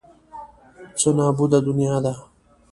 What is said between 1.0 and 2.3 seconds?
نابوده دنیا ده.